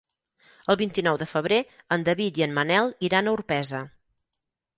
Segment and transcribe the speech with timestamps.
[0.73, 1.59] El vint-i-nou de febrer
[1.97, 3.85] en David i en Manel iran a Orpesa.